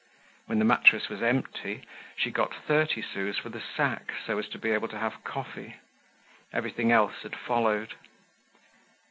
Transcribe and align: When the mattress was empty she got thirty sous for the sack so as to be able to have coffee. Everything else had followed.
When 0.47 0.57
the 0.57 0.65
mattress 0.65 1.09
was 1.09 1.21
empty 1.21 1.83
she 2.15 2.31
got 2.31 2.55
thirty 2.55 3.03
sous 3.03 3.37
for 3.37 3.49
the 3.49 3.61
sack 3.61 4.11
so 4.25 4.39
as 4.39 4.47
to 4.49 4.57
be 4.57 4.71
able 4.71 4.87
to 4.87 4.97
have 4.97 5.23
coffee. 5.23 5.75
Everything 6.51 6.91
else 6.91 7.21
had 7.21 7.35
followed. 7.35 7.93